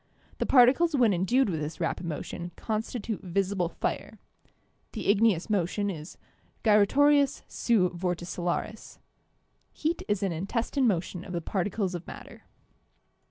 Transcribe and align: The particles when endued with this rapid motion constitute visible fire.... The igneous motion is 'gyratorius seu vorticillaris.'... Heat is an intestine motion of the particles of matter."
The 0.39 0.47
particles 0.47 0.95
when 0.95 1.13
endued 1.13 1.47
with 1.47 1.59
this 1.59 1.79
rapid 1.79 2.07
motion 2.07 2.49
constitute 2.55 3.21
visible 3.21 3.69
fire.... 3.69 4.17
The 4.93 5.05
igneous 5.11 5.47
motion 5.47 5.91
is 5.91 6.17
'gyratorius 6.63 7.43
seu 7.47 7.89
vorticillaris.'... 7.91 8.97
Heat 9.71 10.01
is 10.07 10.23
an 10.23 10.31
intestine 10.31 10.87
motion 10.87 11.23
of 11.23 11.33
the 11.33 11.39
particles 11.41 11.93
of 11.93 12.07
matter." 12.07 12.45